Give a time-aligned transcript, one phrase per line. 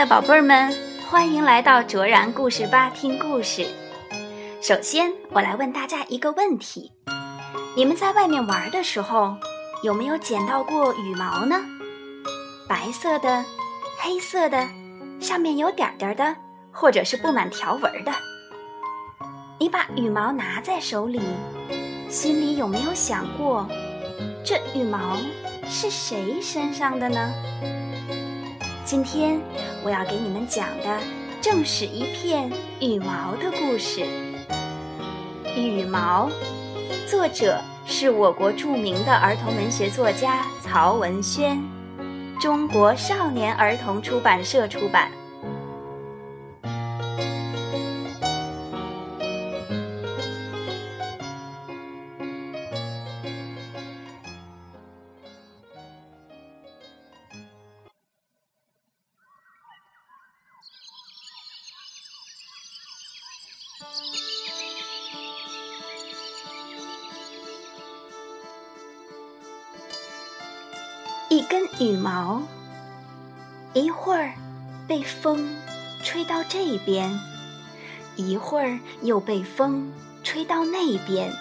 [0.00, 0.74] 的宝贝儿们，
[1.10, 3.66] 欢迎来到卓然故事吧听故事。
[4.62, 6.90] 首先，我来问大家一个问题：
[7.76, 9.36] 你们在外面玩的时候，
[9.82, 11.60] 有没有捡到过羽毛呢？
[12.66, 13.44] 白色的、
[13.98, 14.66] 黑色的，
[15.20, 16.34] 上面有点点的，
[16.72, 18.10] 或者是布满条纹的。
[19.58, 21.20] 你把羽毛拿在手里，
[22.08, 23.68] 心里有没有想过，
[24.42, 25.18] 这羽毛
[25.68, 27.34] 是谁身上的呢？
[28.90, 29.40] 今天
[29.84, 30.98] 我要给你们讲的
[31.40, 34.04] 正是一片羽毛的故事。
[35.54, 36.28] 羽毛，
[37.08, 41.62] 作者是我国著名的儿童文学作家曹文轩，
[42.40, 45.08] 中国少年儿童出版社出版。
[71.28, 72.42] 一根羽毛，
[73.72, 74.32] 一会儿
[74.86, 75.48] 被风
[76.02, 77.18] 吹到这边，
[78.16, 79.90] 一会儿又被风
[80.22, 81.32] 吹到那边。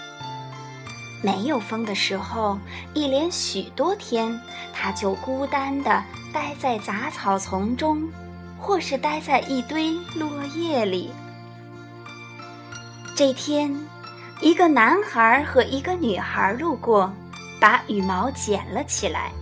[1.21, 2.57] 没有风的时候，
[2.93, 4.39] 一连许多天，
[4.73, 8.07] 它就孤单地待在杂草丛中，
[8.57, 11.11] 或是待在一堆落叶里。
[13.19, 13.75] 这天，
[14.39, 17.11] 一个男孩和一个女孩路过，
[17.59, 19.33] 把羽毛捡了起来。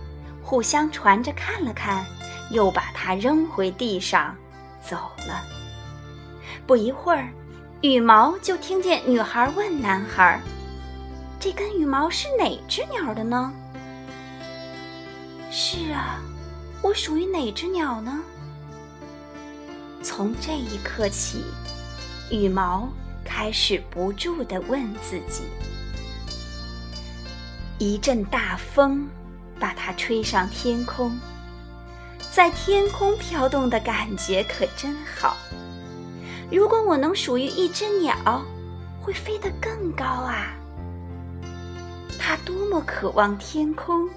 [0.42, 2.04] 互相传着看了看，
[2.50, 4.34] 又把它扔回地上，
[4.82, 4.96] 走
[5.28, 5.44] 了。
[6.66, 7.28] 不一会儿，
[7.80, 10.40] 羽毛就听见女孩问男孩
[11.38, 13.52] ：“这根羽毛是哪只鸟的呢
[15.52, 16.18] ？”“是啊，
[16.82, 18.20] 我属于哪只鸟呢？”
[20.02, 21.44] 从这一刻起，
[22.28, 22.88] 羽毛
[23.28, 25.42] 开始不住地问自己。
[27.78, 29.06] 一阵大风。
[29.60, 31.18] 把它吹上天空，
[32.30, 35.36] 在天空飘动的感觉可真好。
[36.48, 38.14] 如果我能属于一只鸟，
[39.02, 40.54] 会飞得更高啊！
[42.20, 44.08] 它多么渴望天空，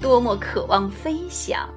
[0.00, 1.68] 多么渴望飞翔。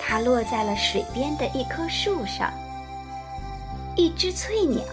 [0.00, 2.52] 它落在了水边的一棵树上，
[3.96, 4.84] 一只翠鸟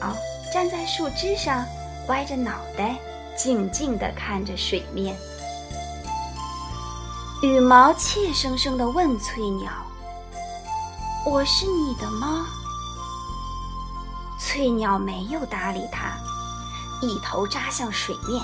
[0.53, 1.65] 站在树枝上，
[2.07, 2.97] 歪着脑袋，
[3.37, 5.13] 静静地看着水面。
[7.41, 9.69] 羽毛怯生生地问翠鸟
[11.27, 12.45] ：“我是你的吗？”
[14.39, 16.13] 翠鸟没有搭理它，
[17.01, 18.41] 一头扎向水面。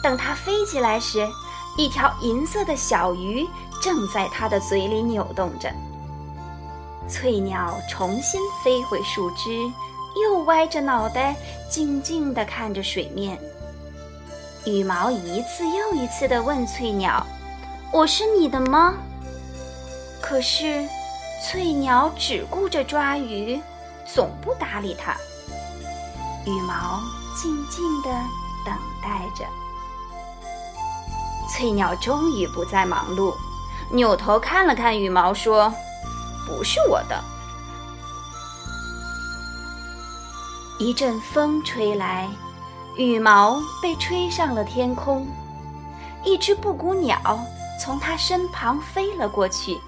[0.00, 1.28] 等它飞起来时，
[1.76, 3.44] 一条银色的小鱼
[3.82, 5.68] 正在它的嘴里扭动着。
[7.08, 9.66] 翠鸟重新飞回树枝，
[10.22, 11.34] 又歪着脑袋，
[11.70, 13.38] 静静地看着水面。
[14.66, 17.26] 羽毛一次又一次地问翠鸟。
[17.90, 18.94] 我是你的吗？
[20.20, 20.86] 可是，
[21.42, 23.58] 翠鸟只顾着抓鱼，
[24.04, 25.16] 总不搭理它。
[26.44, 27.00] 羽毛
[27.40, 28.10] 静静地
[28.66, 29.46] 等待着。
[31.50, 33.34] 翠鸟终于不再忙碌，
[33.90, 35.72] 扭头看了看羽毛，说
[36.48, 37.22] ：“不是我的。”
[40.80, 42.26] 一阵风吹来，
[42.96, 45.26] 羽毛被吹上了天空。
[46.24, 47.38] 一只布谷鸟。
[47.80, 49.78] 从他身旁飞了过去。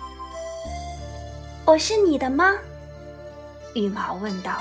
[1.65, 2.53] 我是你的吗？
[3.75, 4.53] 羽毛问道。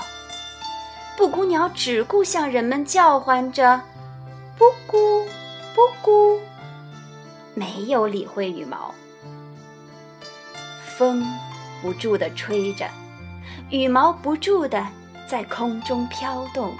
[1.16, 3.80] 布谷鸟只顾向人们叫唤着
[4.58, 5.24] “布谷，
[5.76, 6.40] 布谷”，
[7.54, 8.92] 没有理会羽毛。
[10.98, 11.24] 风
[11.80, 12.88] 不住地吹着，
[13.70, 14.86] 羽毛不住地
[15.26, 16.74] 在空中飘动。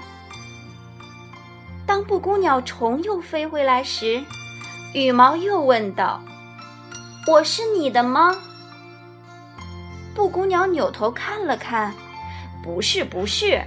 [1.85, 4.23] 当布谷鸟虫又飞回来时，
[4.93, 6.21] 羽毛又问道。
[7.27, 8.35] 我是你的吗？
[10.15, 11.93] 布谷鸟扭头看了看，
[12.63, 13.61] 不是，不是。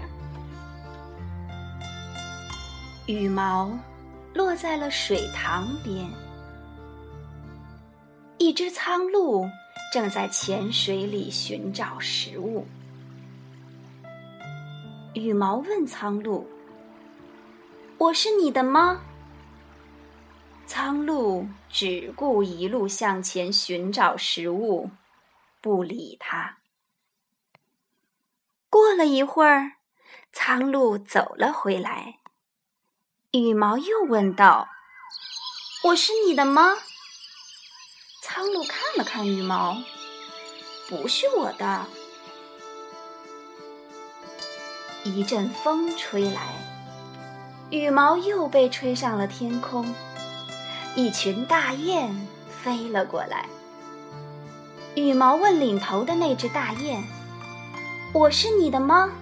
[3.07, 3.71] 羽毛
[4.33, 6.07] 落在了水塘边，
[8.39, 9.51] 一只苍鹭
[9.95, 12.67] 正在浅水里寻找食物。
[15.15, 16.45] 羽毛问苍鹭
[17.99, 19.05] ：“我是你的吗？”
[20.67, 24.91] 苍鹭只顾一路向前寻找食物，
[25.61, 26.59] 不理它。
[28.69, 29.75] 过了一会儿，
[30.33, 32.19] 苍鹭走了回来。
[33.31, 34.67] 羽毛又问道
[35.87, 36.79] ：“我是你的吗？”
[38.27, 39.77] 苍鹭看了看羽毛，
[40.89, 41.85] 不是我的。
[45.05, 46.41] 一阵风吹来，
[47.69, 49.95] 羽毛又被吹上了天空。
[50.97, 53.47] 一群大雁飞了过来。
[54.95, 57.05] 羽毛问领头的那只大雁
[58.15, 59.13] ：“我是你的吗？”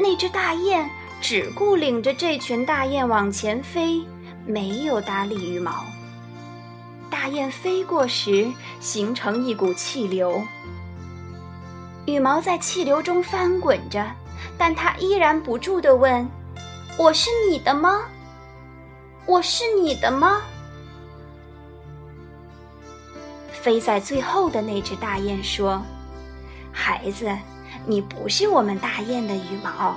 [0.00, 4.04] 那只大雁只顾领着这群大雁往前飞，
[4.44, 5.84] 没有搭理羽毛。
[7.12, 8.50] 大雁飞过时，
[8.80, 10.42] 形成一股气流。
[12.06, 14.02] 羽毛在气流中翻滚着，
[14.56, 16.26] 但它依然不住地问
[16.96, 18.00] ：“我是你的吗？
[19.26, 20.40] 我是你的吗？”
[23.52, 25.82] 飞在最后的那只大雁说
[26.72, 27.30] ：“孩子，
[27.84, 29.94] 你不是我们大雁的羽毛。”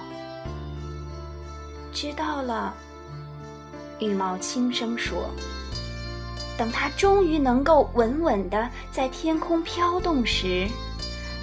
[1.94, 2.74] 知道了，
[4.00, 5.30] 羽毛轻声说。
[6.57, 10.68] 等它终于能够稳稳地在天空飘动时，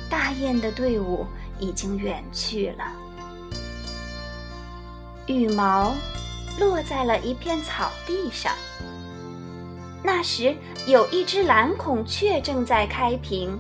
[0.09, 1.27] 大雁的队伍
[1.59, 2.85] 已经远去了。
[5.27, 5.95] 羽毛
[6.59, 8.53] 落在了一片草地上。
[10.03, 10.57] 那时，
[10.87, 13.57] 有一只蓝孔雀正在开屏，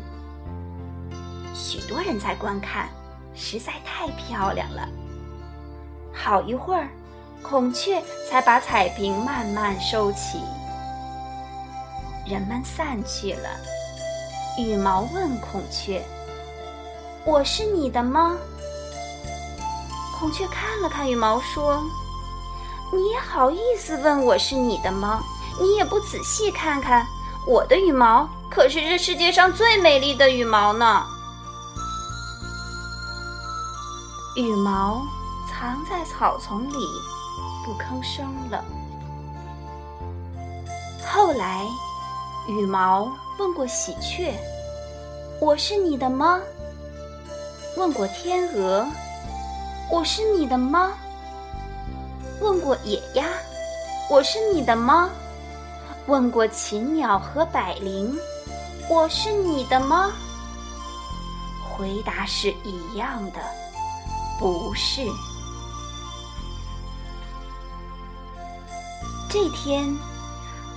[1.55, 2.89] 许多人在观看，
[3.35, 4.89] 实在太漂亮了。
[6.13, 6.89] 好一会儿，
[7.43, 10.41] 孔雀才把彩屏慢慢收起。
[12.27, 13.49] 人们散去了，
[14.59, 16.05] 羽毛问孔雀
[17.27, 18.37] ：“我是你的吗？”
[20.19, 21.83] 孔雀看了看羽毛，说
[22.93, 25.23] ：“你也好意思问我是你的吗？”
[25.61, 27.07] 你也不仔细看看，
[27.47, 31.05] 我的羽毛可是这世界上最美丽的羽毛呢。
[34.35, 35.03] 羽毛
[35.47, 36.87] 藏在草丛里，
[37.67, 38.65] 不吭声了。
[41.07, 41.67] 后来，
[42.49, 44.35] 羽毛问过喜鹊
[45.41, 46.41] ：“我是你的吗？”
[47.77, 48.87] 问过天鹅
[49.91, 50.93] ：“我是你的吗？”
[52.41, 53.25] 问过野鸭
[54.11, 55.09] ：“我是你的吗？”
[56.07, 58.19] 问过禽鸟和百灵
[58.91, 60.11] ：“我是你的吗？”
[61.71, 63.41] 回答是一样的，
[64.39, 65.07] 不是。
[69.31, 69.97] 这天，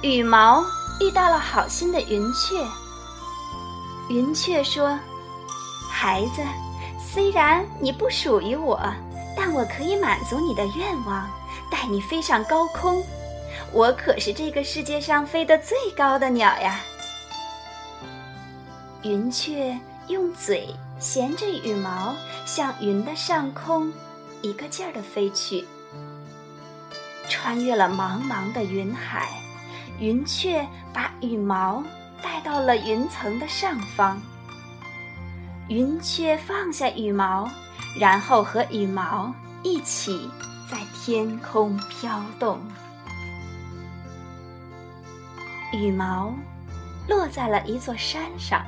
[0.01, 0.63] 羽毛
[1.00, 2.65] 遇到了好心的云雀。
[4.09, 5.00] 云雀说
[5.92, 6.42] ：“孩子，
[7.00, 8.80] 虽然你不属于我，
[9.36, 11.30] 但我可以满足你的愿望，
[11.71, 13.03] 带你飞上高空。”
[13.71, 16.80] 我可是这个世界上飞得最高的鸟呀！
[19.01, 19.77] 云雀
[20.07, 20.69] 用嘴
[21.00, 22.15] 衔着羽毛，
[22.45, 23.91] 向云的上空
[24.41, 25.65] 一个劲儿地飞去。
[27.27, 29.30] 穿越了茫茫的云海，
[30.00, 31.83] 云雀把羽毛
[32.21, 34.21] 带到了云层的上方。
[35.69, 37.50] 云雀放下羽毛，
[38.00, 39.33] 然后和羽毛
[39.63, 40.30] 一起
[40.69, 42.59] 在天空飘动。
[45.74, 46.33] 羽毛
[47.07, 48.63] 落在了一座山上，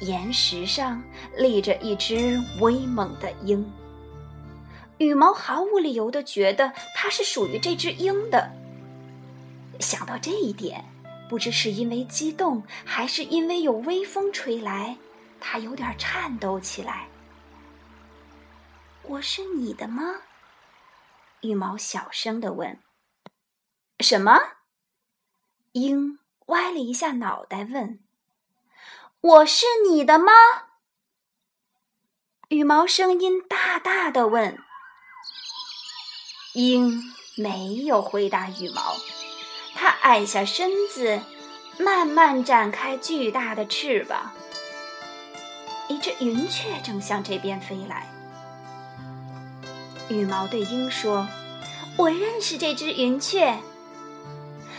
[0.00, 1.02] 岩石上
[1.36, 3.68] 立着一只威猛的鹰。
[4.98, 8.50] 羽毛毫无理由的觉得它是属于这只鹰的。
[9.80, 10.84] 想到这一点，
[11.28, 14.96] 不知是因为激动，还是因为有微风吹来，
[15.40, 17.08] 它有点颤抖起来。
[19.02, 20.02] “我是你的吗？”
[21.40, 22.78] 羽毛小声的问。
[24.00, 24.38] “什么？”
[25.72, 28.00] 鹰歪了一下脑袋，问
[29.20, 30.32] ：“我是你的吗？”
[32.48, 34.58] 羽毛声音大大的问。
[36.54, 37.00] 鹰
[37.36, 38.96] 没有回答羽毛，
[40.02, 41.20] 矮下身子，
[41.78, 44.30] 慢慢展开巨大的翅膀。
[45.88, 48.08] 一只云雀正向这边飞来。
[50.08, 51.26] 羽毛对鹰说
[51.96, 53.58] ：“我认识这只云雀。”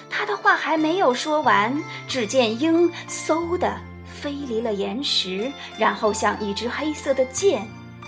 [0.10, 7.68] 他的话还没有说完，只见鹰嗖的飞离了岩石，然后像一支黑色的箭，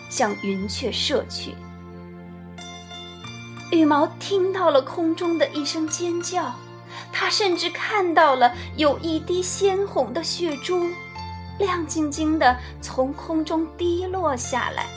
[0.10, 1.56] 向云雀射去。
[3.72, 6.54] 羽毛听到了空中的一声尖叫，
[7.14, 10.90] 他甚至看到了有一滴鲜红的血珠，
[11.60, 14.88] 亮晶晶的从空中滴落下来。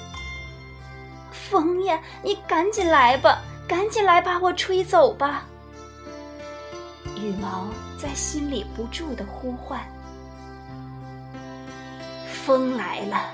[1.31, 5.45] 风呀，你赶紧来吧，赶紧来把我吹走吧！
[7.15, 9.81] 羽毛在心里不住的呼唤。
[12.27, 13.31] 风来了，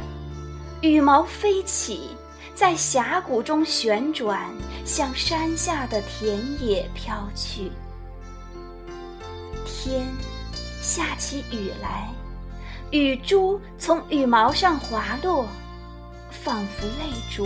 [0.80, 2.10] 羽毛飞起，
[2.54, 4.52] 在峡谷中旋转，
[4.84, 7.70] 向山下的田野飘去。
[9.84, 10.06] 天
[10.80, 12.08] 下起雨来，
[12.92, 15.44] 雨珠从羽毛上滑落，
[16.30, 17.44] 仿佛泪珠。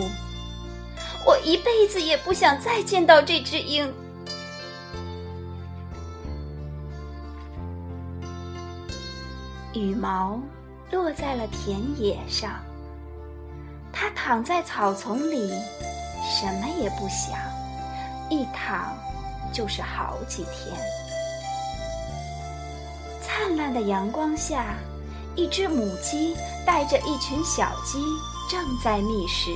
[1.25, 3.90] 我一辈子也不想再见到这只鹰。
[9.73, 10.38] 羽毛
[10.90, 12.50] 落在了田野上，
[13.90, 15.49] 它躺在草丛里，
[16.23, 17.38] 什么也不想，
[18.28, 18.95] 一躺
[19.50, 20.76] 就是好几天。
[23.57, 24.77] 灿烂的阳光下，
[25.35, 26.37] 一只母鸡
[26.67, 28.05] 带着一群小鸡
[28.51, 29.51] 正在觅食，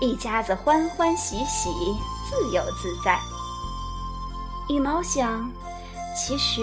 [0.00, 1.68] 一家子欢欢喜喜，
[2.30, 3.18] 自由自在。
[4.68, 5.50] 羽毛想，
[6.16, 6.60] 其实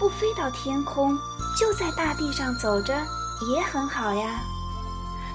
[0.00, 1.14] 不飞到天空。
[1.58, 2.94] 就在大地上走着
[3.52, 4.40] 也很好呀。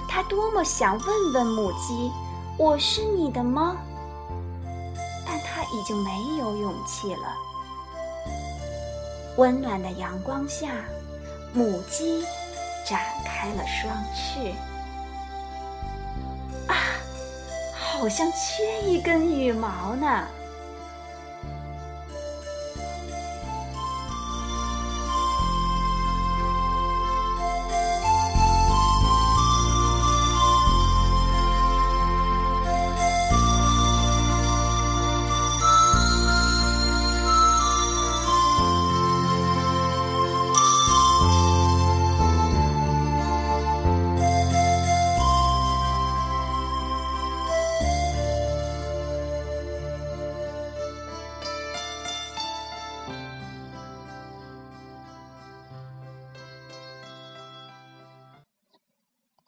[0.08, 2.10] 他多么想问问母鸡
[2.58, 3.76] ：“我是你的吗？”
[5.24, 7.32] 但他已经没有勇气了。
[9.36, 10.84] 温暖的阳光下，
[11.52, 12.24] 母鸡
[12.86, 14.52] 展开了双翅。
[16.68, 16.76] 啊，
[17.72, 20.26] 好像缺一根羽毛呢。